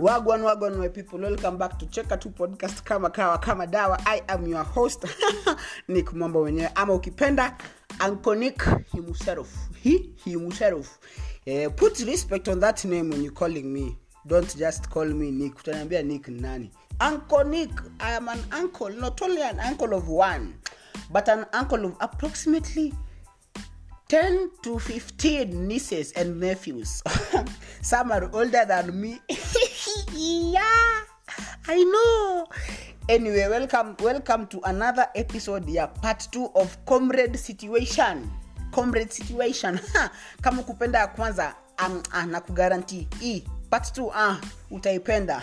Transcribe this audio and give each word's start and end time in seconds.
wagwan 0.00 0.42
wagwan 0.42 0.78
my 0.78 0.88
people. 0.88 1.18
Welcome 1.18 1.58
back 1.58 1.78
to 1.78 1.86
cheka 1.86 2.18
tu 2.18 2.30
podcast 2.30 2.82
kama 2.84 3.10
kawa 3.10 3.38
kama 3.38 3.66
dawa. 3.66 4.00
I 4.06 4.22
am 4.28 4.46
your 4.46 4.64
host 4.64 5.04
nick 5.88 6.12
mambo 6.12 6.40
wenyewe 6.40 6.70
ama 6.74 6.94
ukipenda 6.94 7.56
nick 8.38 8.62
himself 8.92 9.48
he 9.82 10.10
himself 10.24 10.98
eh, 11.46 11.70
put 11.76 11.98
respect 12.00 12.48
on 12.48 12.60
that 12.60 12.84
name 12.84 13.10
when 13.10 13.22
you 13.22 13.30
calling 13.30 13.72
me. 13.72 13.98
Don't 14.26 14.56
just 14.56 14.88
call 14.88 15.06
me 15.06 15.30
nick. 15.30 15.54
Utaniambia 15.58 16.02
nick 16.02 16.28
nani? 16.28 16.70
Uncle 17.00 17.68
i 18.00 18.14
am 18.16 18.28
an 18.28 18.40
uncle 18.58 18.90
not 18.90 19.20
only 19.22 19.42
an 19.42 19.60
uncle 19.60 19.94
of 19.94 20.08
one 20.08 20.54
but 21.10 21.28
an 21.28 21.44
uncle 21.52 21.84
of 21.84 21.96
approximately 22.00 22.94
10 24.10 24.50
to 24.62 24.78
15 24.78 25.68
nieces 25.68 26.10
and 26.12 26.40
nephews. 26.40 27.00
Some 27.80 28.10
are 28.10 28.28
older 28.34 28.64
than 28.66 29.00
me. 29.00 29.20
yeah, 30.14 31.00
I 31.68 31.84
know. 31.84 32.46
Anyway, 33.08 33.46
welcome 33.48 33.96
welcome 34.02 34.46
to 34.46 34.60
another 34.64 35.06
episode 35.14 35.68
ya 35.68 35.86
part 35.86 36.28
2 36.32 36.50
of 36.54 36.76
Comrade 36.86 37.36
Situation. 37.38 38.30
Comrade 38.72 39.10
Situation. 39.12 39.80
Kama 40.42 40.62
kupenda 40.62 40.98
ya 40.98 41.06
kwanza 41.06 41.54
um, 41.86 42.02
uh, 42.14 42.24
na 42.24 42.40
kugaranti 42.40 43.08
hii 43.20 43.44
part 43.70 43.98
2 43.98 44.02
uh, 44.04 44.36
utaipenda. 44.70 45.42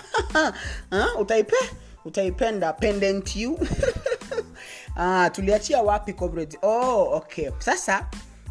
uh, 0.92 1.20
utaipe 1.22 1.56
utaipenda 2.06 2.74
pendent 2.74 3.36
you. 3.36 3.54
uh, 4.98 5.28
tuliachia 5.34 5.82
wapi 5.82 6.14
comrade? 6.14 6.58
Oh, 6.62 7.16
okay. 7.16 7.50
Sasa 7.60 8.06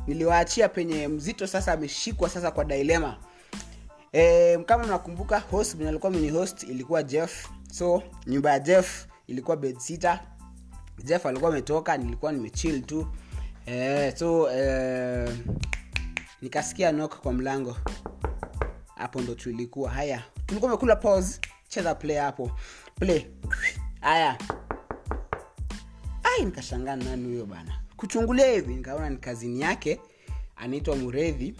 niliwaachia 0.06 0.68
penye 0.68 1.08
mzito 1.08 1.46
sasa 1.46 1.72
ameshikwa 1.72 2.28
sasa 2.28 2.50
kwa 2.50 2.64
dilema 2.64 3.16
e, 4.16 4.58
kama 4.66 4.84
mnakumbuka 4.84 5.38
host 5.38 5.80
alikuwa 5.80 6.12
mini 6.12 6.30
host 6.30 6.62
ilikuwa 6.62 7.02
jeff. 7.02 7.48
So 7.72 8.02
nyumba 8.26 8.50
ya 8.50 8.58
jeff 8.58 9.06
ilikuwa 9.26 9.56
bedsita 9.56 10.20
jeff 11.04 11.26
alikuwa 11.26 11.50
ametoka 11.50 11.96
nilikuwa 11.96 12.32
nimechill 12.32 12.82
tu. 12.82 13.06
E, 13.66 14.12
so 14.16 14.50
e, 14.52 15.28
nikasikia 16.42 16.92
nok 16.92 17.20
kwa 17.20 17.32
mlango. 17.32 17.76
Hapo 18.96 19.20
ndo 19.20 19.34
tulikuwa. 19.34 19.90
Haya 19.90 20.22
tulikuwa 20.46 20.70
mekula 20.72 20.96
pause. 20.96 21.40
Cheza 21.68 21.94
play 21.94 22.16
hapo. 22.16 22.50
Play. 22.94 23.26
Haya. 24.00 24.38
Ai 26.22 26.44
nikashangaa 26.44 26.96
nani 26.96 27.24
huyo 27.28 27.46
bana? 27.46 27.80
Kuchungulia 27.96 28.50
hivi 28.52 28.74
nikaona 28.74 29.10
ni 29.10 29.16
kazini 29.16 29.60
yake 29.60 30.00
anaitwa 30.56 30.96
muredhi 30.96 31.56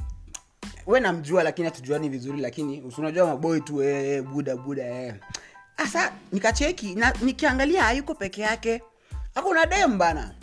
we 0.86 1.00
namjua 1.00 1.42
lakini 1.42 1.68
hatujuani 1.68 2.08
vizuri 2.08 2.40
lakini 2.40 2.80
unajua 2.98 3.26
maboi 3.26 3.60
tu 3.60 3.82
ee, 3.82 4.22
buda 4.22 4.56
buda 4.56 4.82
ee. 4.86 5.14
asa 5.76 6.12
nikacheki 6.32 6.94
na 6.94 7.12
nikiangalia 7.22 7.82
hayuko 7.82 8.14
peke 8.14 8.42
yake. 8.42 8.82
Akuna 9.34 9.66
dem 9.66 9.98
bana. 9.98 10.34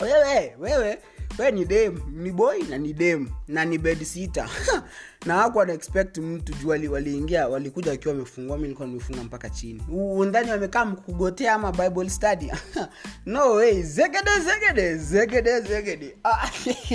Wewe 0.00 0.56
wewe 0.58 0.98
we 1.38 1.50
ni 1.50 1.64
dem 1.64 2.00
ni 2.12 2.30
boy 2.32 2.62
na 2.70 2.78
ni 2.78 2.92
dem 2.92 3.28
na 3.48 3.64
ni 3.64 3.78
bed 3.78 4.04
sita 4.04 4.48
na 5.26 5.36
wako 5.36 5.58
wanaexpect 5.58 6.18
mtu 6.18 6.52
juu 6.54 6.68
wali- 6.68 6.88
waliingia 6.88 7.48
walikuja 7.48 7.90
wakiwa 7.90 8.14
wamefungua 8.14 8.56
mi 8.56 8.62
nilikuwa 8.62 8.88
nimefunga 8.88 9.24
mpaka 9.24 9.50
chini. 9.50 9.82
Undhani 9.92 10.50
wamekaa 10.50 10.84
mkugotea 10.84 11.54
ama 11.54 11.72
bible 11.72 12.10
study. 12.10 12.52
No 13.26 13.50
way 13.52 13.82
zegede 13.82 14.30
zegede 14.44 14.96
zegede 14.96 15.60
zegede. 15.60 16.16
Ah, 16.24 16.50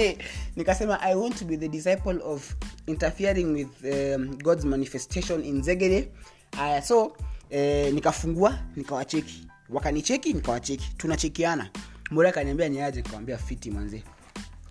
nikasema 0.55 1.01
i 1.01 1.15
want 1.15 1.39
to 1.39 1.45
be 1.45 1.57
the 1.57 1.67
disciple 1.67 2.19
of 2.23 2.55
interfering 2.87 3.53
with 3.53 3.83
um, 4.15 4.37
god's 4.43 4.65
manifestation 4.65 5.43
in 5.45 5.61
zegede. 5.63 6.11
Aya 6.59 6.81
so 6.81 7.17
eh, 7.49 7.93
nikafungua 7.93 8.59
nikawacheki. 8.75 9.47
Wakanicheki 9.69 10.33
nikawacheki. 10.33 10.93
Tunachekiana. 10.97 11.69
Mura 12.11 12.29
akaniambia 12.29 12.69
niaje? 12.69 13.01
Nikawambia 13.01 13.37
fiti 13.37 13.71
manzee 13.71 14.03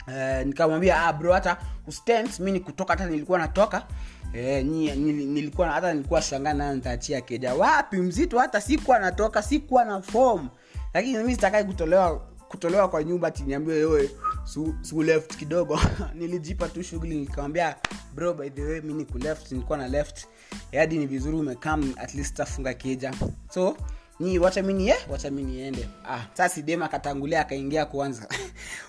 Uh, 0.06 0.46
nikamwambia 0.46 1.02
ah, 1.02 1.12
bro 1.12 1.32
hata 1.32 1.56
ustent 1.86 2.40
mi 2.40 2.52
nikutoka 2.52 2.92
hata 2.92 3.06
nilikuwa 3.06 3.38
natoka. 3.38 3.86
Eh, 4.34 4.64
ni, 4.64 4.96
nil, 4.96 5.26
nilikuwa 5.28 5.70
hata 5.70 5.94
nilikuwa 5.94 6.22
shangaa 6.22 6.52
nayo 6.52 6.74
nitaachia 6.74 7.20
keja. 7.20 7.54
Wapi 7.54 7.96
mzito 7.96 8.38
hata 8.38 8.60
sikuwa 8.60 8.98
natoka 8.98 9.42
sikuwa 9.42 9.84
na 9.84 10.02
form. 10.02 10.48
Lakini 10.94 11.18
mi 11.24 11.34
sitakai 11.34 11.64
kutolewa 11.64 12.18
kutolewa 12.48 12.88
kwa 12.88 13.04
nyumba 13.04 13.30
tiniambia 13.30 13.74
wewe 13.74 14.10
su, 14.44 14.74
su 14.82 15.02
left 15.02 15.36
kidogo. 15.36 15.80
Nilijipa 16.18 16.68
tu 16.68 16.82
shughuli 16.82 17.16
nikamwambia 17.20 17.76
bro 18.14 18.34
by 18.34 18.50
the 18.50 18.62
way 18.64 18.80
mi 18.80 18.94
niku 18.94 19.18
left 19.18 19.52
nilikuwa 19.52 19.78
na 19.78 19.88
left. 19.88 20.26
Eh, 20.72 20.80
hadi 20.80 20.98
ni 20.98 21.06
vizuri 21.06 21.36
umekam 21.36 21.94
at 21.96 22.14
least 22.14 22.36
tafunga 22.36 22.74
keja. 22.74 23.14
So 23.50 23.76
ni 24.20 24.38
wacha 24.38 24.62
mi 24.62 24.72
nie 24.74 24.94
wacha 25.10 25.30
mi 25.30 25.42
niende 25.42 25.88
ah, 26.08 26.22
sasa 26.32 26.48
sidema 26.54 26.84
akatangulia 26.84 27.40
akaingia 27.40 27.86
kwanza. 27.86 28.28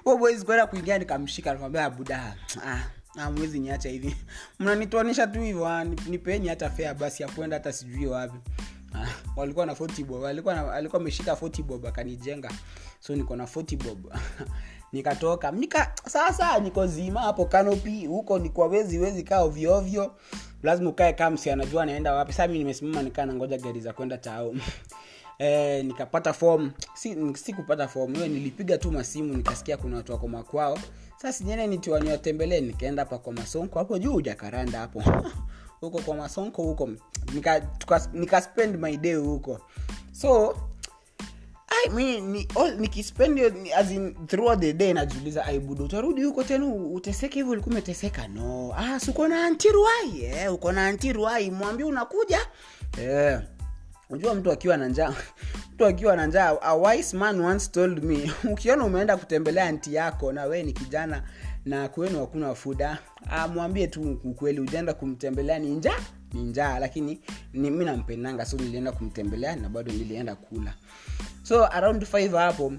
Kwenda 0.46 0.68
kuingia 0.68 0.97
nikamshika 0.97 1.50
nikamwambia 1.50 1.90
buda 1.90 2.36
ah, 2.66 2.80
ah, 3.18 3.31
mwezi 3.31 3.59
niacha 3.59 3.90
hivi. 3.90 4.16
Mnanitoanisha 4.59 5.28
tu 5.28 5.41
hivyo 5.41 5.68
ah, 5.68 5.84
nipeni 5.84 6.47
hata 6.47 6.69
fea 6.69 6.94
basi 6.94 7.24
ya 7.24 7.30
hata 7.52 7.74
sijui 7.74 8.06
wapi. 8.08 8.38
Ah, 8.96 9.08
walikuwa 9.36 9.66
na 9.66 9.74
40 9.74 10.06
bob 10.06 10.25
alikuwa 10.25 10.74
alikuwa 10.74 11.02
ameshika 11.02 11.34
40 11.34 11.63
bob 11.63 11.86
akanijenga. 11.86 12.52
So 13.00 13.16
niko 13.16 13.36
na 13.36 13.44
40 13.46 13.84
bob. 13.84 14.13
Nikatoka. 14.94 15.52
Nika 15.52 15.92
sasa 16.07 16.59
niko 16.59 16.88
zima 16.88 17.22
hapo 17.22 17.46
kanopi 17.46 18.06
huko 18.06 18.40
ni 18.40 18.50
kwa 18.50 18.68
wezi 18.68 19.24
kaa 19.24 19.42
ovyo 19.42 19.74
ovyo. 19.78 20.16
Lazima 20.63 20.90
ukae 20.90 21.13
kamsi 21.13 21.42
msi 21.42 21.50
anajua 21.52 21.84
anaenda 21.84 22.13
wapi. 22.13 22.34
Saa 22.34 22.47
mi 22.47 22.57
nimesimama 22.57 23.03
nikaa 23.03 23.25
nangoja 23.25 23.57
gari 23.57 23.80
za 23.81 23.94
kwenda 23.94 24.18
tao 24.18 24.53
eh, 25.40 25.85
nikapata 25.85 26.34
form. 26.34 26.72
Si, 26.94 27.18
si 27.35 27.53
form. 27.88 28.13
Hiyo 28.13 28.28
nilipiga 28.28 28.78
tu 28.78 28.91
masimu 28.91 29.34
nikasikia 29.38 29.78
kuna 29.78 29.97
watu 29.97 30.12
wako 30.12 30.28
makwao. 30.28 30.79
Sasa 31.16 31.34
sinyene 31.34 31.68
nitiwaniwatembelee 31.68 32.62
nikaenda 32.62 33.01
hapa 33.03 33.18
kwa 33.18 33.34
masonko. 33.34 33.79
Hapo 33.79 33.97
juu 33.97 34.22
jakaranda 34.22 34.79
hapo. 34.79 35.03
Huko 35.81 36.00
kwa 36.01 36.16
masonko 36.16 36.63
huko. 36.63 36.90
Nika, 37.34 37.62
nika 38.13 38.41
my 38.78 38.97
day 38.97 39.16
huko. 39.16 39.59
So 40.12 40.56
I 41.85 41.90
mean, 41.90 42.45
nikispend 42.78 43.40
ni- 43.40 43.74
as 43.74 43.91
the 44.59 44.74
day 44.74 44.94
najiuliza 44.94 45.45
aibudo 45.45 45.84
utarudi 45.84 46.24
huko 46.24 46.44
tena 46.44 46.66
uteseke 46.66 47.35
hivyo 47.35 47.51
ulikuwa 47.51 47.74
umeteseka? 47.74 48.28
No. 48.28 48.74
Ah, 48.78 49.00
suko 49.00 49.28
na 49.28 49.45
antiruai 49.45 50.22
eh, 50.24 50.53
uko 50.53 50.72
na 50.72 50.88
antiruai 50.88 51.51
mwambie 51.51 51.85
unakuja. 51.85 52.40
Eh 53.01 53.40
unajua 54.10 54.36
mtu 54.36 54.52
akiwa 54.52 54.78
na 54.78 54.88
njaa 54.88 55.14
mtu 55.74 55.86
akiwa 55.86 56.16
na 56.16 56.26
njaa 56.28 56.58
a 56.62 56.76
wise 56.76 57.18
man 57.18 57.42
once 57.42 57.68
told 57.72 58.04
me 58.04 58.32
ukiona 58.52 58.86
umeenda 58.86 59.18
kutembelea 59.18 59.72
nti 59.72 59.94
yako 59.94 60.32
na 60.32 60.44
wee 60.46 60.64
ni 60.64 60.74
kijana 60.74 61.24
na 61.66 61.90
kwenu 61.90 62.20
hakuna 62.20 62.56
fuda 62.56 62.98
amwambie 63.30 63.88
tu 63.88 64.20
ukweli 64.24 64.60
ujaenda 64.60 64.94
kumtembelea 64.94 65.60
ni 65.60 65.70
njaa 65.70 66.00
ni 66.34 66.44
njaa 66.44 66.80
lakini 66.80 67.22
ni, 67.54 67.72
mi 67.72 67.86
nampendanga 67.86 68.46
so 68.46 68.58
nilienda 68.58 68.92
kumtembelea 68.92 69.56
na 69.56 69.70
bado 69.70 69.92
nilienda 69.92 70.36
kula. 70.36 70.74
So 71.44 71.66
around 71.66 72.04
5 72.04 72.38
hapo 72.38 72.74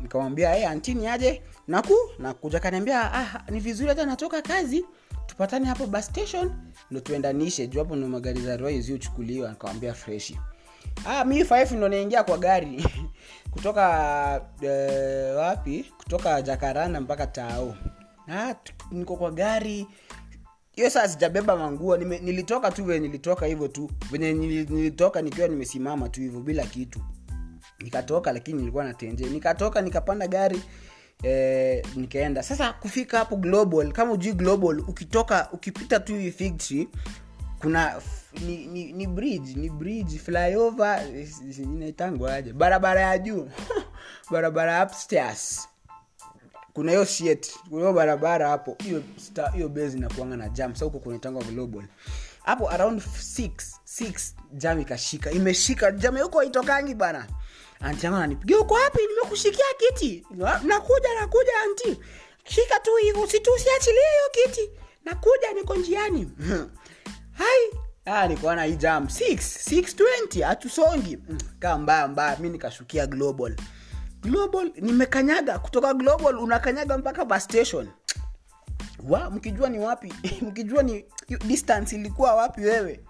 nikamwambia 0.00 0.50
hey, 0.54 0.66
antini 0.66 1.06
aje? 1.06 1.42
Naku 1.68 1.94
nakuja 2.18 2.60
kaniambia 2.60 3.14
ah, 3.14 3.44
ni 3.50 3.60
vizuri 3.60 3.88
hata 3.88 4.06
natoka 4.06 4.42
kazi 4.42 4.84
tupatane 5.26 5.66
hapo 5.66 5.86
bus 5.86 6.04
station 6.06 6.52
ndo 6.90 7.00
tuendanishe 7.00 7.66
juu 7.66 7.78
hapo 7.78 7.96
ndo 7.96 8.08
magari 8.08 8.40
za 8.40 8.56
roi 8.56 8.80
ziuchukuliwa 8.80 9.50
nikamwambia 9.50 9.94
freshi 9.94 10.38
ah, 11.06 11.24
mi 11.24 11.42
5 11.42 11.76
ndo 11.76 11.88
naingia 11.88 12.22
kwa 12.22 12.38
gari. 12.38 12.86
Kutoka 13.50 14.40
eh, 14.62 15.36
wapi? 15.36 15.92
Kutoka 15.98 16.42
jakaranda 16.42 17.00
mpaka 17.00 17.26
tao. 17.26 17.76
Ah, 18.32 18.54
niko 18.90 19.16
kwa 19.16 19.30
gari. 19.30 19.86
Hiyo 20.72 20.90
saa 20.90 21.08
sijabeba 21.08 21.56
manguo. 21.56 21.96
Nime, 21.96 22.18
nilitoka 22.18 22.70
tu 22.70 22.84
venye 22.84 23.00
nilitoka 23.06 23.46
hivyo 23.46 23.68
tu. 23.68 23.90
Venye 24.10 24.32
nili- 24.32 24.70
nilitoka 24.74 25.22
nikiwa 25.22 25.48
nimesimama 25.48 26.08
tu 26.08 26.20
hivyo 26.20 26.40
bila 26.40 26.66
kitu. 26.66 27.00
Nikatoka 27.78 28.32
lakini 28.32 28.58
nilikuwa 28.58 28.84
natenje 28.84 29.24
nikatoka 29.26 29.80
nikapanda 29.80 30.28
gari 30.28 30.60
eh, 31.22 31.84
nikaenda. 31.96 32.42
Sasa 32.42 32.72
kufika 32.72 33.18
hapo 33.18 33.36
global 33.36 33.92
kama 33.92 34.12
ujui 34.12 34.32
global 34.32 34.80
ukitoka 34.80 35.48
ukipita 35.52 36.00
tu 36.00 36.14
fig 36.36 36.56
tree 36.58 36.88
kuna 37.60 38.00
ni, 38.46 38.66
ni, 38.66 38.92
ni 38.92 39.06
bridge 39.06 39.54
ni 39.54 39.70
bridge 39.70 40.18
flyover 40.18 41.02
inaitangwaje? 41.58 42.52
Barabara 42.52 43.00
ya 43.00 43.18
juu. 43.18 43.48
Barabara 44.30 44.84
upstairs. 44.86 45.68
Kuna 46.72 46.92
hiyo 46.92 47.04
shit. 47.04 47.54
Kuna 47.70 47.92
barabara 47.92 48.48
hapo. 48.48 48.76
Hiyo 48.84 49.02
hiyo 49.54 49.68
base 49.68 49.96
inakuanga 49.96 50.36
na 50.36 50.48
jam. 50.48 50.72
Sasa 50.74 50.84
huko 50.84 50.98
kunaitangwa 50.98 51.44
global. 51.44 51.82
Hapo 52.42 52.70
around 52.70 53.02
6 53.02 53.50
6 53.86 54.32
jam 54.52 54.80
ikashika. 54.80 55.30
Imeshika. 55.30 55.90
Jam 55.92 56.16
huko 56.18 56.38
haitokangi 56.38 56.94
bana. 56.94 57.26
Anti 57.80 58.06
yangu 58.06 58.18
ananipigia 58.18 58.58
uko 58.58 58.74
wapi? 58.74 58.98
Nimekushikia 59.06 59.64
kiti. 59.78 60.26
Nakuja 60.64 61.14
nakuja 61.20 61.52
anti 61.64 62.00
shika 62.44 62.80
tu 62.80 62.90
hivyo 63.02 63.26
situ 63.26 63.52
usiachilie 63.54 64.00
hiyo 64.00 64.46
kiti. 64.46 64.70
Nakuja 65.04 65.52
niko 65.54 65.74
njiani 65.74 66.30
hai. 67.38 67.80
Ah, 68.04 68.28
nikaona 68.28 68.64
hii 68.64 68.76
jam. 68.76 69.04
6 69.04 69.36
620 69.36 70.42
hatusongi. 70.42 71.16
Mm, 71.28 71.38
kaa 71.58 71.78
mbaya 71.78 72.08
mbaya 72.08 72.36
mi 72.38 72.48
nikashukia 72.50 73.06
global. 73.06 73.54
Global 74.22 74.70
nimekanyaga 74.80 75.58
kutoka 75.58 75.94
global 75.94 76.36
unakanyaga 76.38 76.98
mpaka 76.98 77.24
bus 77.24 77.44
station. 77.44 77.88
Wa 79.08 79.30
mkijua 79.30 79.68
ni 79.68 79.78
wapi? 79.78 80.14
Mkijua 80.48 80.82
ni 80.82 81.04
distance 81.46 81.96
ilikuwa 81.96 82.34
wapi 82.34 82.60
wewe? 82.60 83.00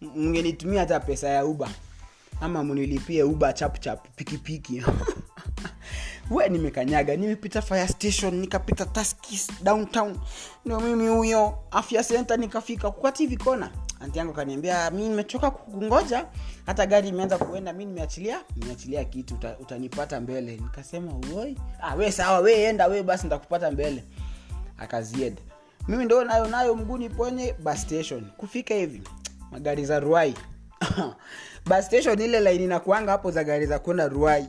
Mngenitumia 0.00 0.80
hata 0.80 1.00
pesa 1.00 1.28
ya 1.28 1.44
uba 1.44 1.68
ama 2.40 2.64
mnilipie 2.64 3.22
uba 3.22 3.52
chapchap 3.52 4.06
pikipiki 4.16 4.82
we 6.32 6.48
nimekanyaga 6.48 7.16
nimepita 7.16 7.62
fire 7.62 7.88
station 7.88 8.34
nikapita 8.34 8.86
taskis 8.86 9.48
downtown. 9.62 10.18
Ndio 10.64 10.80
mimi 10.80 11.08
huyo 11.08 11.58
afya 11.70 12.04
center 12.04 12.38
nikafika 12.38 12.90
kukati 12.90 13.26
hivi 13.26 13.38
anti 14.00 14.18
yangu 14.18 14.32
kaniambia 14.32 14.90
mi 14.90 15.08
nimechoka 15.08 15.50
kungoja 15.50 16.26
hata 16.66 16.86
gari 16.86 17.08
imeanza 17.08 17.38
kuenda 17.38 17.72
mi 17.72 17.84
nimeachilia 17.84 18.40
nimeachilia 18.56 19.04
kitu 19.04 19.34
uta, 19.34 19.56
utanipata 19.58 20.20
mbele. 20.20 20.52
Nikasema 20.56 21.12
uoi 21.12 21.58
ah, 21.80 21.94
we 21.94 22.12
sawa 22.12 22.38
we 22.38 22.52
enda 22.62 22.86
we 22.86 23.02
basi 23.02 23.24
nitakupata 23.24 23.70
mbele. 23.70 24.04
Akazied 24.78 25.38
mimi 25.88 26.04
ndo 26.04 26.24
nayo 26.24 26.46
nayo 26.46 26.74
mguni 26.74 27.08
ponye 27.08 27.52
bus 27.52 27.82
station. 27.82 28.24
Kufika 28.36 28.74
hivi 28.74 29.02
magari 29.50 29.84
za 29.84 30.00
ruai. 30.00 30.34
Bus 31.66 31.86
station 31.86 32.20
ile 32.20 32.40
laini 32.40 32.66
nakuanga 32.66 33.12
hapo 33.12 33.30
za 33.30 33.44
gari 33.44 33.66
za 33.66 33.78
kwenda 33.78 34.08
ruai 34.08 34.48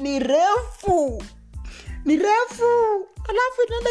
ni 0.00 0.18
refu. 0.18 1.22
Ni 2.04 2.16
refu. 2.16 2.64
Alafu 3.28 3.62
inaenda 3.68 3.90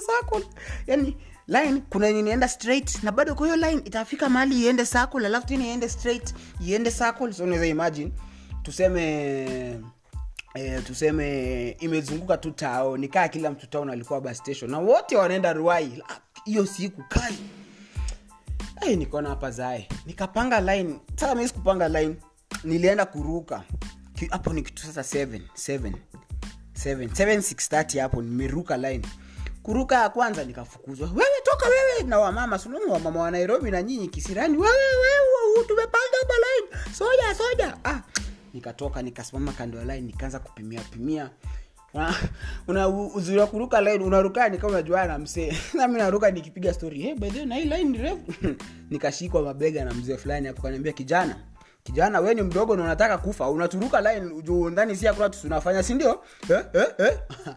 circle. 0.00 0.46
yani 0.86 1.16
line 1.46 1.82
kuna 1.90 2.08
inaenda 2.10 2.48
straight 2.48 3.02
na 3.02 3.12
bado 3.12 3.34
kwa 3.34 3.46
hiyo 3.46 3.56
line 3.56 3.82
itafika 3.84 4.28
mahali 4.28 4.62
iende 4.62 4.86
circle 4.86 5.26
alafu 5.26 5.46
tena 5.46 5.64
iende 5.66 5.88
straight 5.88 6.34
iende 6.66 6.90
circle. 6.90 7.32
So 7.32 7.44
unaweza 7.44 7.66
imagine 7.66 8.12
tuseme 8.62 9.02
eh, 10.54 10.82
tuseme 10.86 11.68
imezunguka 11.70 12.36
tu 12.36 12.50
tao 12.50 12.96
nikaa 12.96 13.28
kila 13.28 13.50
mtu 13.50 13.66
town 13.66 13.90
alikuwa 13.90 14.20
bus 14.20 14.38
station 14.38 14.70
na 14.70 14.78
wote 14.78 15.16
wanaenda 15.16 15.52
ruai. 15.52 16.02
Hiyo 16.44 16.66
siku 16.66 17.02
kali. 17.08 17.38
Hey, 18.80 18.96
nikaona 18.96 19.28
hapa 19.28 19.50
zae. 19.50 19.88
Nikapanga 20.06 20.60
line. 20.60 20.98
Sasa 21.14 21.34
mi 21.34 21.48
sikupanga 21.48 21.88
line 21.88 22.16
nilienda 22.64 23.06
kuruka. 23.06 23.62
Hapo 24.30 24.52
ni 24.52 24.62
kitu 24.62 24.82
sasa 24.82 25.00
7 25.24 25.40
7 25.54 25.92
7 26.74 27.06
630 27.06 28.00
hapo 28.00 28.22
nimeruka 28.22 28.76
line. 28.76 29.06
Kuruka 29.62 29.94
ya 30.02 30.08
kwanza 30.08 30.44
nikafukuzwa. 30.44 31.08
Wewe 31.08 31.40
toka 31.44 31.68
wewe! 31.68 32.02
Na 32.08 32.18
wamama 32.18 32.58
sununu 32.58 32.92
wamama 32.92 33.20
wa 33.20 33.30
nairobi 33.30 33.70
na 33.70 33.82
nyinyi 33.82 34.08
kisirani. 34.08 34.58
Wewe 34.58 34.74
tumepanga 35.66 36.16
hapa 36.20 36.34
line. 36.34 36.94
Soja 36.94 37.34
soja! 37.34 37.76
Ah! 37.84 38.00
Nikatoka 38.54 39.02
nikasimama 39.02 39.52
kando 39.52 39.78
ya 39.78 39.84
line 39.84 40.00
nikaanza 40.00 40.38
kupimia 40.38 40.80
pimia. 40.80 41.30
Una, 42.68 42.88
uzuri 42.88 43.38
wa 43.38 43.46
kuruka 43.46 43.80
line 43.80 44.04
unaruka 44.04 44.48
ni 44.48 44.58
kama 44.58 44.72
unajuana 44.72 45.06
na 45.06 45.18
msee. 45.18 45.56
Nami 45.74 45.98
naruka 45.98 46.30
nikipiga 46.30 46.74
story. 46.74 47.02
Hey, 47.02 47.14
by 47.14 47.30
the 47.30 47.38
way, 47.38 47.46
na 47.46 47.54
hii 47.56 47.64
line 47.64 47.98
refu. 47.98 48.32
Nikashikwa 48.90 49.42
mabega 49.42 49.84
na 49.84 49.94
mzee 49.94 50.16
fulani 50.16 50.46
hapo 50.46 50.62
kaniambia 50.62 50.92
kijana 50.92 51.36
kijana 51.86 52.20
we 52.20 52.34
ni 52.34 52.42
mdogo 52.42 52.76
na 52.76 52.82
unataka 52.82 53.18
kufa 53.18 53.50
unaturuka 53.50 54.00
line 54.00 54.42
juu 54.42 54.70
ndani 54.70 54.96
si 54.96 55.06
hakuna 55.06 55.28
tusi 55.28 55.46
unafanya 55.46 55.82
si 55.82 55.94
ndio? 55.94 56.22
Eh, 56.50 56.64
eh, 56.72 56.86
eh. 56.98 57.18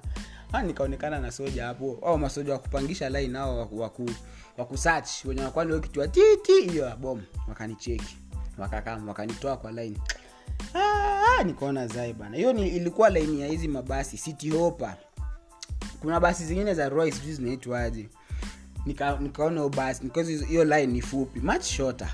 Ah, 0.53 0.61
nikaonekana 0.61 1.19
na 1.19 1.31
soja 1.31 1.65
hapo. 1.65 1.99
Au 2.05 2.17
masoja 2.17 2.53
wakupangisha 2.53 3.09
line 3.09 3.27
nao 3.27 3.57
waku, 3.59 3.79
waku, 3.79 4.09
waku 4.57 4.77
wenye 5.25 5.41
wakwani 5.41 5.71
wao 5.71 6.07
titi 6.07 6.61
hiyo 6.69 6.85
ya 6.85 6.95
bom 6.95 7.21
wakanicheki 7.47 8.17
wakakam 8.57 9.07
wakanitoa 9.07 9.57
kwa 9.57 9.71
line. 9.71 9.97
Ah, 10.75 11.43
nikaona 11.43 11.87
zai 11.87 12.13
bana. 12.13 12.37
Hiyo 12.37 12.53
ni 12.53 12.67
ilikuwa 12.67 13.09
line 13.09 13.41
ya 13.41 13.47
hizi 13.47 13.67
mabasi 13.67 14.17
city 14.17 14.49
hopa 14.49 14.95
kuna 16.01 16.19
basi 16.19 16.45
zingine 16.45 16.73
za 16.73 16.89
roy 16.89 17.11
sijui 17.11 17.33
zinaitwaje. 17.33 18.09
Nika 18.85 19.17
nikaona 19.17 19.69
basi 19.69 20.09
hiyo 20.47 20.63
line 20.63 20.87
ni 20.87 21.01
fupi. 21.01 21.39
Much 21.39 21.63
shorter 21.63 22.09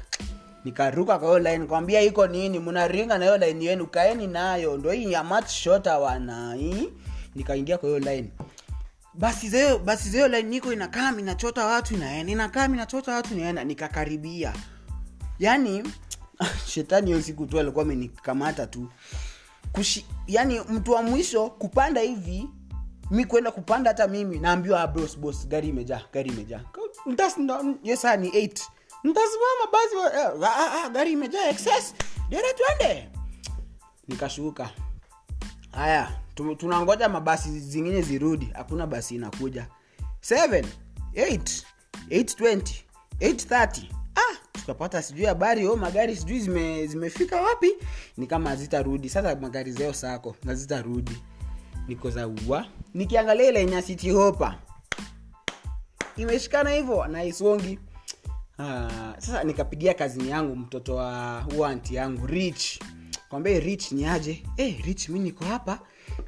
nikaruka 0.66 1.20
kwa 1.20 1.28
hiyo 1.28 1.40
line 1.40 1.66
kwambia 1.66 2.02
iko 2.02 2.28
nini? 2.28 2.60
Mnaringa 2.60 3.18
na 3.18 3.26
hiyo 3.26 3.38
line 3.38 3.66
yenu 3.66 3.88
kaeni 3.88 4.28
nayo. 4.28 4.78
Ndo 4.78 4.92
hii 4.92 5.12
ya 5.12 5.24
much 5.24 5.48
shorter 5.48 5.98
wanai 5.98 6.94
nikaingia 7.36 7.78
kwa 7.78 7.90
hiyo 7.90 8.00
line. 8.00 8.30
Basi 9.14 9.50
zeo 9.50 9.80
basi 9.80 10.10
zeo 10.10 10.28
line 10.28 10.50
niko 10.50 10.74
inakaa 10.74 11.14
inachota 11.20 11.66
watu 11.66 11.94
inaenda 11.94 12.32
inakaa 12.32 12.66
inachota 12.66 13.14
watu 13.16 13.34
inaenda. 13.34 13.64
Nikakaribia. 13.64 14.54
Yani 15.40 15.84
shetani 16.72 17.08
hiyo 17.08 17.22
siku 17.22 17.46
tu 17.46 17.60
alikuwa 17.60 17.86
amenikamata 17.86 18.68
tu. 18.68 18.90
Kushi, 19.72 20.06
yani 20.28 20.60
mtu 20.60 20.92
wa 20.92 21.04
mwisho 21.04 21.50
kupanda 21.50 22.02
hivi 22.02 22.50
mi 23.12 23.26
kwenda 23.26 23.52
kupanda 23.52 23.90
hata 23.90 24.08
mimi 24.08 24.40
naambiwa 24.40 24.82
ah, 24.82 24.88
bros 24.88 25.20
bos 25.20 25.48
gari 25.48 25.68
imejaa 25.70 26.02
gari 26.14 26.30
imejaa. 26.30 26.62
Hiyo 27.84 27.96
ni 28.18 28.30
8 28.30 28.62
ntasimama 29.04 29.72
basi 29.72 29.96
eh, 30.18 30.50
ah, 30.50 30.84
ah, 30.86 30.90
gari 30.90 31.12
imejaa 31.12 31.50
excess. 31.50 31.94
Dere 32.30 32.54
twende. 32.54 33.10
Nikashuka. 34.08 34.70
Haya 35.72 36.20
tunangoja 36.36 37.10
mabasi 37.10 37.60
zingine 37.60 38.02
zirudi. 38.02 38.50
Hakuna 38.54 38.88
basi 38.88 39.16
inakuja. 39.16 39.68
7 40.22 40.66
8 41.14 41.64
820 42.10 42.62
830 43.20 43.84
ah 44.16 44.36
tukapata 44.54 45.02
sijui 45.02 45.26
habari. 45.26 45.68
O 45.68 45.76
magari 45.76 46.16
sijui 46.16 46.40
zime, 46.40 46.88
zimefika 46.88 47.42
wapi? 47.42 47.72
Ni 48.18 48.28
kama 48.28 48.50
hazitarudi. 48.50 49.10
Sasa 49.10 49.36
magari 49.36 49.72
zeo 49.72 49.94
sako 49.94 50.36
hazitarudi. 50.46 51.22
Niko 51.88 52.12
nikiangalia 52.94 53.50
ile 53.50 53.60
yenye 53.60 53.76
hopa. 54.12 54.56
Imeshikana 56.18 56.70
hivyo 56.70 57.08
na 57.08 57.24
isongi 57.24 57.80
Ah, 58.60 59.14
sasa 59.20 59.44
nikapigia 59.44 59.94
kazini 59.94 60.30
yangu 60.30 60.56
mtoto 60.56 60.96
wa 60.96 61.70
anti 61.70 61.96
yangu 61.96 62.28
rich. 62.28 62.80
Kwambie 63.30 63.60
rich 63.60 63.92
ni 63.92 64.06
aje? 64.06 64.44
Hey, 64.58 64.74
rich 64.86 65.10
mi 65.10 65.20
niko 65.20 65.46
hapa. 65.46 65.80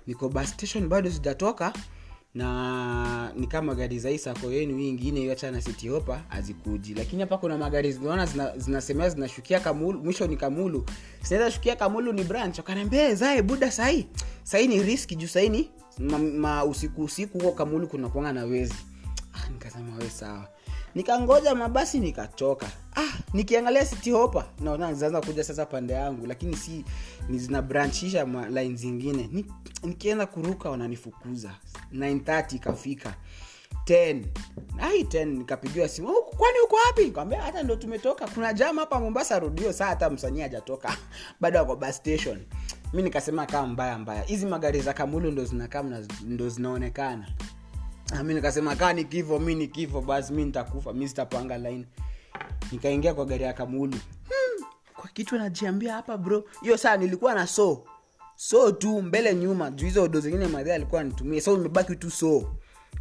Niko 0.07 0.29
bus 0.29 0.50
station 0.50 0.88
bado 0.88 1.12
sijatoka. 1.12 1.74
Na 2.35 3.31
ni 3.35 3.47
kama 3.47 3.75
gari 3.75 3.99
za 3.99 4.11
isako 4.11 4.52
yenu 4.52 4.78
hii 4.78 4.90
ingine 4.90 5.19
hiyo 5.19 5.35
chana 5.35 5.61
city 5.61 5.87
hopa 5.90 6.21
hazikuji. 6.28 6.94
Lakini 6.94 7.21
hapa 7.21 7.37
kuna 7.37 7.57
magari 7.57 7.92
zinaona 7.92 8.25
zina- 8.25 9.09
zinashukia 9.09 9.59
kamulu 9.59 9.99
mwisho 10.04 10.28
ni 10.28 10.37
kamulu. 10.37 10.85
Zinaweza 11.23 11.52
shukia 11.52 11.75
kamulu 11.75 12.13
ni 12.13 12.23
branch. 12.23 12.57
Wakaniambia 12.57 13.16
zae 13.16 13.42
buda 13.42 13.71
sahii 13.71 14.07
sahii 14.44 14.68
ni 14.68 14.83
riski 14.83 15.16
juu 15.16 15.28
sahii 15.28 15.49
ni 15.49 15.69
ma, 15.99 16.18
ma 16.19 16.66
usiku 16.66 17.04
usiku 17.04 17.37
huko 17.40 17.52
kamulu 17.52 17.87
kuna 17.87 18.33
na 18.33 18.44
wezi. 18.44 18.75
Ah, 19.33 19.49
nikasema 19.49 19.95
we 19.97 20.09
sawa 20.09 20.47
nikangoja 20.97 21.56
mabasi 21.56 21.99
nikachoka. 21.99 22.66
Ah, 22.95 23.13
nikiangalia 23.33 23.85
city 23.85 24.11
hopa 24.11 24.45
naona 24.59 24.94
zinaanza 24.94 25.21
kuja 25.21 25.44
sasa 25.44 25.66
pande 25.66 25.94
yangu 25.94 26.27
lakini 26.27 26.56
si 26.57 26.85
zina 27.30 27.61
line 28.49 28.75
zingine. 28.75 29.30
Ni- 29.31 29.45
nikienda 29.83 30.25
kuruka 30.25 30.69
wananifukuza. 30.69 31.51
930 31.92 32.56
ikafika. 32.56 33.13
10 33.85 34.25
ai 34.80 35.04
10 35.04 35.25
nikapigiwa 35.37 35.87
simu. 35.87 36.07
"Huku, 36.07 36.35
kwani 36.37 36.57
uko 36.66 36.75
wapi? 36.87 37.06
Nikamwambia 37.06 37.42
hata 37.42 37.63
ndo 37.63 37.75
tumetoka. 37.75 38.27
Kuna 38.27 38.54
jama 38.54 38.81
hapa 38.81 38.99
mombasa 38.99 39.39
rudio 39.39 39.73
saa 39.73 39.85
hata 39.85 40.09
msanii 40.09 40.42
hajatoka. 40.42 40.97
Bado 41.42 41.59
ako 41.59 41.75
bus 41.75 41.95
station. 41.95 42.39
Mi 42.94 43.01
nikasema 43.04 43.45
kaa 43.45 43.66
mbaya 43.66 43.97
mbaya. 43.99 44.21
Hizi 44.23 44.45
magari 44.45 44.81
za 44.81 44.94
kamulu 44.94 45.31
ndo 45.31 45.45
zinakaa 45.45 45.83
ndo 46.25 46.49
zinaonekana 46.49 47.27
mi 48.23 48.33
nikasema 48.33 48.76
kaa 48.76 48.94
ni 48.94 49.04
kifo 49.06 49.40
mi 49.40 49.56
ni 49.56 49.68
kifo 49.68 50.02
basi 50.02 50.33
mi 50.33 50.45
nitakufa 50.45 50.94
mi 50.94 51.07
sitapanga 51.07 51.57
laini 51.57 51.85
nikaingia 52.71 53.14
kwa 53.14 53.26
gari 53.26 53.44
ya 53.44 53.54
kamulu 53.54 53.97
hmm, 54.28 54.66
kwa 54.95 55.09
kitu 55.09 55.37
najiambia 55.37 55.94
hapa 55.94 56.18
bro. 56.18 56.44
Hiyo 56.61 56.78
saa 56.78 56.97
nilikuwa 56.97 57.33
na 57.33 57.47
so 57.47 57.83
so 58.35 58.71
tu 58.71 59.02
mbele 59.02 59.35
nyuma. 59.35 59.71
Juu 59.71 59.85
hizo 59.85 60.04
odo 60.04 60.19
zingine 60.19 60.47
madhia 60.47 60.76
alikuwa 60.76 61.02
anitumia 61.02 61.42
so 61.42 61.54
imebaki 61.54 61.95
tu 61.95 62.11
so 62.11 62.54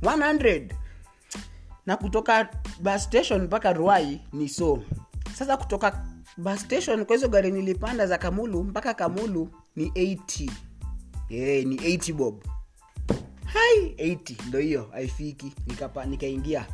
100 0.03 0.69
na 1.87 1.97
kutoka 1.97 2.49
bus 2.81 3.03
station 3.05 3.43
mpaka 3.43 3.73
ruai 3.73 4.21
ni 4.33 4.49
so 4.49 4.83
sasa 5.35 5.57
kutoka 5.57 6.05
bus 6.37 6.61
station 6.61 7.05
kwa 7.05 7.17
hizo 7.17 7.29
gari 7.29 7.51
nilipanda 7.53 8.07
za 8.07 8.19
kamulu 8.19 8.65
mpaka 8.65 8.95
kamulu 8.95 9.49
ni 9.77 9.89
80 9.89 10.51
yeah, 11.29 11.65
ni 11.67 11.77
80 11.77 12.13
bob. 12.13 12.45
Hai 13.45 13.86
80 13.99 14.37
ndo 14.49 14.59
hiyo 14.59 14.89
haifiki. 14.93 15.53
Nikaingia 16.07 16.67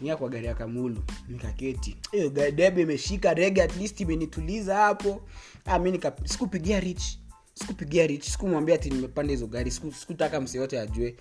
nika 0.00 0.16
kwa 0.16 0.28
gari 0.28 0.46
ya 0.46 0.54
kamulu 0.54 1.02
nikaketi. 1.28 1.96
Hiyo 2.12 2.28
debe 2.30 2.82
imeshika 2.82 3.34
rege 3.34 3.62
at 3.62 3.76
least 3.76 4.00
imenituliza 4.00 4.76
hapo. 4.76 5.20
Ah, 5.64 5.78
mi 5.78 6.00
sikupigia 6.24 6.80
rich 6.80 7.18
sikupigia 7.54 8.06
rich 8.06 8.24
sikumwambia 8.28 8.74
ati 8.74 8.90
nimepanda 8.90 9.30
hizo 9.32 9.46
gari. 9.46 9.70
Siku- 9.70 9.92
sikutaka 9.92 10.40
mse 10.40 10.58
yote 10.58 10.80
ajue. 10.80 11.16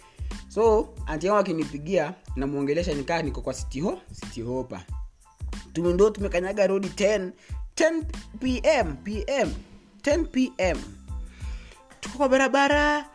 So 0.50 0.90
anti 1.06 1.28
yangu 1.28 1.40
akinipigia 1.40 2.14
namwongelesha 2.36 2.94
nikaa 2.94 3.22
niko 3.22 3.42
kwa 3.42 3.54
sitiho 3.54 4.02
sitihopa 4.12 4.86
tumendo 5.74 6.10
tumekanyaga 6.10 6.68
rodi 6.68 6.88
10 6.88 7.32
10 7.76 8.04
pm 8.40 8.96
pm 9.04 9.50
10 10.02 10.26
pm 10.26 10.78
tuko 12.00 12.18
kwa 12.18 12.30
barabara. 12.30 13.10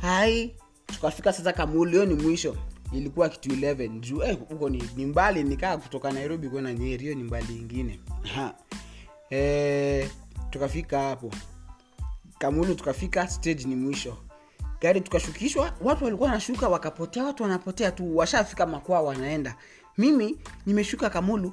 Hai 0.00 0.54
tukafika 0.96 1.32
sasa 1.32 1.52
kamulio 1.52 2.04
ni 2.06 2.14
mwisho. 2.14 2.56
Ilikuwa 2.92 3.28
kitu 3.28 3.48
11 3.48 4.00
juu 4.00 4.22
eh, 4.22 4.38
huko 4.48 4.68
ni, 4.68 4.82
ni 4.96 5.06
mbali 5.06 5.44
nikaa 5.44 5.76
kutoka 5.76 6.10
nairobi 6.12 6.48
kwenda 6.48 6.72
nyeri 6.72 7.02
hiyo 7.02 7.14
ni 7.14 7.22
mbali 7.22 7.56
ingine 7.56 8.00
Ha. 8.34 8.54
eh, 9.30 10.10
tukafika 10.50 11.00
hapo. 11.00 11.30
Kamulu 12.38 12.74
tukafika 12.74 13.28
stage 13.28 13.64
ni 13.64 13.76
mwisho. 13.76 14.16
Gari 14.80 15.00
tukashukishwa 15.00 15.72
watu 15.80 16.04
walikuwa 16.04 16.28
wanashuka 16.28 16.68
wakapotea 16.68 17.24
watu 17.24 17.42
wanapotea 17.42 17.92
tu 17.92 18.16
washafika 18.16 18.66
makwao 18.66 19.04
wanaenda. 19.06 19.56
Mimi 19.98 20.38
nimeshuka 20.66 21.10
kamulu 21.10 21.52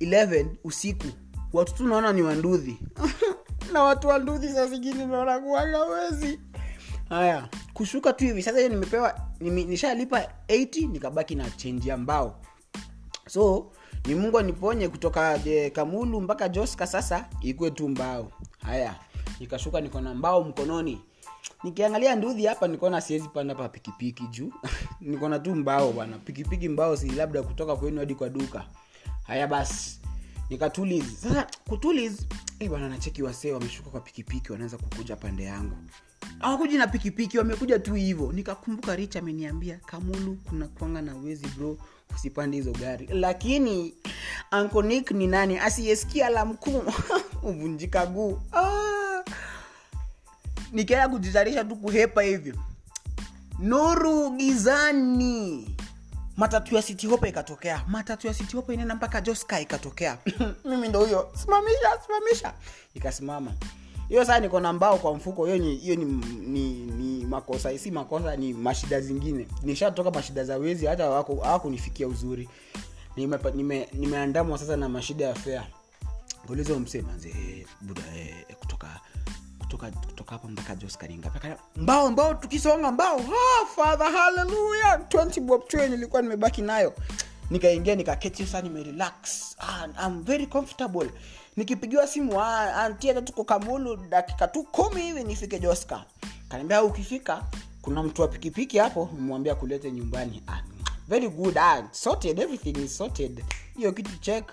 11 0.00 0.46
usiku. 0.64 1.06
Watu 1.52 1.74
tu 1.74 1.88
naona 1.88 2.12
ni 2.12 2.22
wanduthi. 2.22 2.78
Na 3.72 3.82
watu 3.82 4.08
wanduthi 4.08 4.48
saa 4.48 4.66
zingine 4.66 5.06
naona 5.06 5.38
kuwaga 5.38 5.84
wezi 5.84 6.40
haya 7.08 7.48
kushuka 7.80 8.12
tu 8.12 8.24
hivi. 8.24 8.42
Sasa 8.42 8.56
hiyo 8.58 8.68
nimepewa 8.68 9.20
nime, 9.40 9.64
nishalipa 9.64 10.20
80 10.48 10.88
nikabaki 10.92 11.34
na 11.34 11.50
chenji 11.50 11.88
ya 11.88 11.96
mbao. 11.96 12.40
So 13.28 13.72
ni 14.06 14.14
mungu 14.14 14.38
aniponye 14.38 14.88
kutoka 14.88 15.38
je, 15.38 15.70
kamulu 15.70 16.20
mpaka 16.20 16.48
joska 16.48 16.86
sasa 16.86 17.28
ikwe 17.42 17.70
tu 17.70 17.88
mbao. 17.88 18.32
Haya 18.62 18.94
nikashuka 19.40 19.80
niko 19.80 20.00
na 20.00 20.14
mbao 20.14 20.44
mkononi. 20.44 21.00
Nikiangalia 21.64 22.16
nduthi 22.16 22.46
hapa 22.46 22.68
nikaona 22.68 23.00
siwezi 23.00 23.28
panda 23.28 23.54
pa 23.54 23.68
pikipiki 23.68 24.26
juu. 24.26 24.52
Nikona 25.00 25.38
tu 25.38 25.54
mbao 25.54 25.92
bwana. 25.92 26.18
Pikipiki 26.18 26.68
mbao 26.68 26.96
si 26.96 27.10
labda 27.10 27.42
kutoka 27.42 27.76
kwenu 27.76 27.98
hadi 27.98 28.14
kwa 28.14 28.28
duka. 28.28 28.64
Haya 29.26 29.46
basi 29.46 30.00
nikatuliz 30.50 31.04
sasa 31.22 31.46
kutuliz 31.68 32.20
eh 32.58 32.68
bwana 32.68 32.88
nacheki 32.88 33.22
wasee 33.22 33.52
wameshuka 33.52 33.90
kwa 33.90 34.00
pikipiki 34.00 34.52
wanaweza 34.52 34.76
kukuja 34.78 35.16
pande 35.16 35.44
yangu 35.44 35.76
hawakuji 36.40 36.78
na 36.78 36.86
pikipiki 36.86 37.38
wamekuja 37.38 37.78
tu 37.78 37.94
hivyo. 37.94 38.32
Nikakumbuka 38.32 38.96
rich 38.96 39.16
ameniambia 39.16 39.76
kamulu 39.86 40.38
kuna 40.48 40.68
kwanga 40.68 41.02
na 41.02 41.16
uwezi 41.16 41.46
bro. 41.46 41.76
Usipande 42.14 42.56
hizo 42.56 42.72
gari. 42.72 43.06
Lakini 43.12 43.94
ankonik 44.50 45.10
ni 45.10 45.26
nani? 45.26 45.58
Asiyesikia 45.58 46.28
la 46.28 46.44
mkuu 46.44 46.82
uvunjika 47.42 48.06
guu. 48.06 48.40
Ah. 48.52 49.22
kujitarisha 51.08 51.64
tu 51.64 51.76
kuhepa 51.76 52.22
hivyo. 52.22 52.54
Nuru 53.58 54.30
gizani 54.30 55.76
matatu 56.36 56.74
ya 56.74 56.82
sitihope 56.82 57.28
ikatokea. 57.28 57.84
Matatu 57.88 58.26
ya 58.26 58.34
sitihope 58.34 58.56
hope 58.56 58.74
inaenda 58.74 58.94
mpaka 58.94 59.20
joska 59.20 59.60
ikatokea. 59.60 60.18
Mimi 60.64 60.88
ndo 60.88 61.00
huyo. 61.00 61.32
Simamisha 61.42 61.98
simamisha. 62.06 62.54
Ikasimama 62.94 63.52
hiyo 64.10 64.24
saa 64.24 64.40
niko 64.40 64.60
na 64.60 64.72
mbao 64.72 64.98
kwa 64.98 65.14
mfuko 65.14 65.44
hiyo 65.46 65.58
ni, 65.58 65.76
hiyo 65.76 65.96
ni, 65.96 66.04
ni, 66.46 66.72
ni 66.72 67.26
makosa. 67.26 67.78
Si 67.78 67.90
makosa 67.90 68.36
ni 68.36 68.52
mashida 68.54 69.00
zingine. 69.00 69.46
Nishatoka 69.62 70.10
mashida 70.10 70.44
za 70.44 70.56
wezi 70.56 70.86
hata 70.86 71.04
hawakunifikia 71.04 72.08
uzuri. 72.08 72.48
Nimeandamwa 73.16 73.52
nime- 73.52 73.88
nime 73.92 74.58
sasa 74.58 74.76
na 74.76 74.88
mashida 74.88 75.24
ya 75.26 75.34
fea 75.34 75.66
ulizo 76.48 76.78
msemanze 76.78 77.66
buda 77.80 78.02
eh, 78.16 78.56
kutoka 78.58 79.00
kutoka 80.06 80.32
hapa 80.32 80.48
mpaka 80.48 80.74
joskaringa 80.74 81.30
mbao 82.10 82.34
tukisonga 82.34 82.92
mbao 82.92 83.18
ha, 83.18 83.66
father 83.76 84.06
haleluya 84.12 84.96
20 85.08 85.40
bob 85.40 85.68
train 85.68 85.90
nilikuwa 85.90 86.22
nimebaki 86.22 86.62
nayo. 86.62 86.92
Nikaingia 87.50 87.94
nikaketi 87.94 88.46
sasa 88.46 88.62
nimerelax. 88.62 89.12
Ah, 89.58 89.86
I'm 90.06 90.24
very 90.24 90.46
comfortable 90.46 91.10
nikipigiwa 91.56 92.06
simu 92.06 92.40
ah, 92.40 92.74
anti 92.76 93.08
hata 93.08 93.22
tuko 93.22 93.44
kamulu 93.44 93.96
dakika 93.96 94.48
tu 94.48 94.62
kumi 94.62 95.02
hivi 95.02 95.24
nifike 95.24 95.58
joska. 95.58 96.04
Kaniambia 96.48 96.82
ukifika 96.84 97.44
kuna 97.82 98.02
mtu 98.02 98.22
wa 98.22 98.28
pikipiki 98.28 98.78
hapo 98.78 99.08
mwambia 99.18 99.54
kulete 99.54 99.90
nyumbani. 99.90 100.42
Ah, 100.48 100.60
very 101.08 101.28
good 101.28 101.58
ah, 101.58 101.88
sorted 101.90 102.38
everything 102.38 102.84
is 102.84 102.96
sorted. 102.96 103.44
Hiyo 103.76 103.92
kitu 103.92 104.16
check 104.20 104.44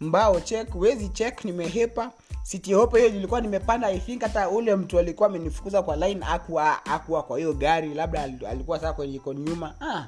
mbao 0.00 0.40
check 0.40 0.74
wezi 0.74 1.08
check 1.08 1.44
nimehepa. 1.44 2.10
City 2.42 2.72
hope 2.74 2.98
hiyo 2.98 3.10
nilikuwa 3.10 3.40
nimepanda 3.40 3.88
i 3.90 3.98
think 3.98 4.22
hata 4.22 4.48
ule 4.48 4.76
mtu 4.76 4.98
alikuwa 4.98 5.28
amenifukuza 5.28 5.82
kwa 5.82 5.96
line 5.96 6.24
akuwa 6.28 6.86
akuwa 6.86 7.22
kwa 7.22 7.38
hiyo 7.38 7.52
gari 7.52 7.94
labda 7.94 8.22
al- 8.22 8.46
alikuwa 8.46 8.80
saa 8.80 8.92
kwenye 8.92 9.14
iko 9.16 9.32
nyuma. 9.34 9.74
Ah, 9.80 10.06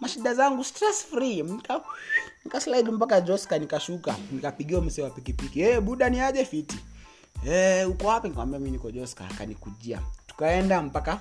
mashida 0.00 0.34
zangu 0.34 0.64
stress 0.64 1.04
free. 1.06 1.42
Nika, 1.42 1.80
nika 2.44 2.60
slide 2.60 2.90
mpaka 2.90 3.20
joska 3.20 3.58
nikashuka. 3.58 4.16
Nikapigiwa 4.32 4.80
msee 4.82 5.02
wa 5.02 5.10
pikipiki. 5.10 5.60
Hey, 5.60 5.80
buda 5.80 6.10
ni 6.10 6.20
aje 6.20 6.44
fiti? 6.44 6.76
Hey, 7.44 7.84
uko 7.84 8.06
wapi? 8.06 8.28
Nikamwambia 8.28 8.60
mi 8.60 8.70
niko 8.70 8.90
joska. 8.90 9.24
Akanikujia. 9.24 10.00
Tukaenda 10.26 10.82
mpaka 10.82 11.20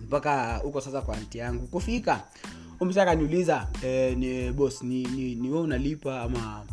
mpaka 0.00 0.56
huko 0.56 0.80
sasa 0.80 1.00
kwa 1.02 1.16
anti 1.16 1.38
yangu. 1.38 1.66
Kufika 1.66 2.20
umsa 2.80 3.02
akaniuliza 3.02 3.68
eh, 3.84 4.16
ni 4.18 4.50
bos 4.52 4.82
ni, 4.82 5.02
ni, 5.04 5.34
ni 5.34 5.50
we 5.50 5.58
unalipa 5.60 6.20
ama 6.22 6.66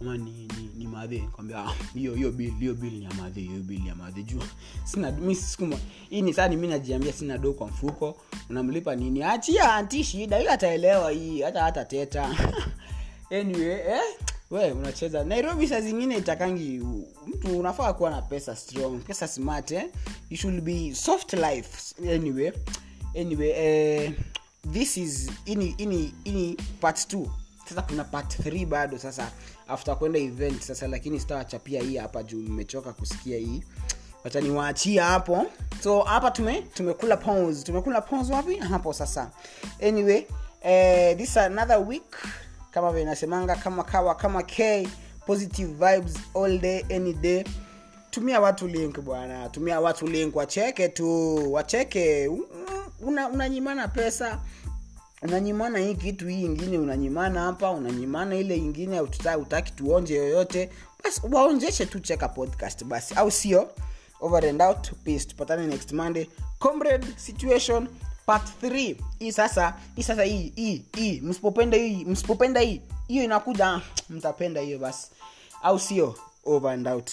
ama 0.00 0.16
ni, 0.16 0.30
ni, 0.30 0.70
ni 0.76 0.86
madhe 0.86 1.18
nikwambia 1.18 1.58
"Ah, 1.58 1.74
hiyo 1.94 2.14
hiyo 2.14 2.30
bili 2.32 2.50
hiyo 2.50 2.74
bili 2.74 2.96
ni 2.98 3.04
ya 3.04 3.14
madhe 3.14 3.40
hiyo 3.40 3.60
bili 3.60 3.88
ya 3.88 3.94
madhe. 3.94 4.22
Juu 4.22 4.40
sina 4.84 5.34
sikuma 5.34 5.76
hii 6.10 6.22
ni 6.22 6.34
sani 6.34 6.56
mi 6.56 6.68
najiambia 6.68 7.12
sina 7.12 7.38
do 7.38 7.52
kwa 7.52 7.66
mfuko. 7.66 8.16
Unamlipa 8.50 8.96
nini? 8.96 9.22
Achia 9.22 9.74
anti 9.74 10.04
shida 10.04 10.38
hiyo 10.38 10.52
ataelewa 10.52 11.10
hii 11.10 11.40
hata 11.42 11.62
hata 11.62 11.84
teta. 11.84 12.36
Anyway 13.40 13.72
eh 13.72 14.00
we 14.50 14.72
unacheza. 14.72 15.24
Nairobi 15.24 15.68
saa 15.68 15.80
zingine 15.80 16.16
itakangi 16.16 16.80
mtu 17.26 17.58
unafaa 17.58 17.92
kuwa 17.92 18.10
na 18.10 18.22
pesa 18.22 18.56
strong 18.56 18.98
pesa 18.98 19.28
smart 19.28 19.70
eh? 19.72 19.84
you 20.30 20.36
should 20.36 20.60
be 20.60 20.94
soft 20.94 21.32
life. 21.32 21.94
Anyway 22.14 22.52
anyway 23.20 23.50
eh, 23.50 24.12
this 24.72 24.96
is 24.96 25.30
ini 25.44 25.74
ini 25.78 26.14
ini 26.24 26.56
part 26.80 27.14
2 27.14 27.26
sasa 27.68 27.82
kuna 27.82 28.04
part 28.04 28.38
3 28.40 28.66
bado 28.66 28.98
sasa 28.98 29.30
after 29.68 29.96
kwenda 29.98 30.18
event 30.18 30.60
sasa 30.62 30.88
lakini 30.88 31.20
sitawachapia 31.20 31.82
hii 31.82 31.96
hapa 31.96 32.22
juu 32.22 32.40
mmechoka 32.40 32.92
kusikia 32.92 33.38
hii. 33.38 33.62
Wacha 34.24 34.40
niwaachia 34.40 35.04
hapo. 35.04 35.46
So 35.82 36.00
hapa 36.02 36.30
tume 36.30 36.62
tumekula 36.62 37.16
pause. 37.16 37.64
Tumekula 37.64 38.00
pause 38.00 38.32
wapi? 38.32 38.56
Hapo 38.56 38.92
sasa. 38.92 39.30
Anyway 39.88 40.26
eh, 40.62 41.16
this 41.16 41.36
another 41.36 41.78
week. 41.78 42.16
Kama 42.70 42.92
vile 42.92 43.04
nasemanga 43.04 43.56
kama 43.56 43.84
kawa 43.84 44.14
kama 44.14 44.42
k 44.42 44.88
positive 45.26 45.72
vibes 45.72 46.14
all 46.34 46.58
day 46.58 46.84
any 46.96 47.12
day. 47.12 47.44
Tumia 48.10 48.40
watu 48.40 48.68
link 48.68 49.00
bwana. 49.00 49.48
Tumia 49.48 49.80
watu 49.80 50.06
link 50.06 50.36
wacheke 50.36 50.88
tu. 50.88 51.52
Wacheke. 51.52 52.30
Una, 53.00 53.28
unanyimana 53.28 53.88
pesa 53.88 54.40
unanyimana 55.24 55.78
hii 55.78 55.94
kitu 55.94 56.28
hii 56.28 56.42
ingine 56.44 56.78
unanyimana 56.78 57.40
hapa 57.40 57.70
unanyimana 57.70 58.36
ile 58.36 58.56
ingine 58.56 59.00
utaki 59.40 59.72
tuonje 59.72 60.14
yoyote. 60.14 60.70
Basi 61.04 61.20
waonjeshe 61.32 61.86
tu 61.86 62.00
cheka 62.00 62.28
podcast 62.28 62.84
basi. 62.84 63.14
Au 63.14 63.30
sio? 63.30 63.70
Over 64.20 64.46
and 64.48 64.62
out 64.62 64.92
peace. 65.04 65.24
Tupatane 65.24 65.66
next 65.66 65.92
monday. 65.92 66.26
Comrade 66.58 67.06
situation 67.16 67.88
part 68.26 68.48
3 68.62 68.96
hii 69.18 69.32
sasa 69.32 69.74
hii 69.96 70.02
sasa 70.02 70.22
hii 70.24 70.52
hii 70.56 70.84
hii. 70.96 71.20
Msipopenda 71.20 71.76
hii 71.76 72.04
msipopenda 72.04 72.60
hii. 72.60 72.80
Hiyo 73.08 73.24
inakuja 73.24 73.66
ah, 73.68 73.80
mtapenda 74.10 74.60
hiyo 74.60 74.78
basi. 74.78 75.08
Au 75.62 75.78
sio? 75.78 76.14
Over 76.44 76.70
and 76.72 76.88
out 76.88 77.10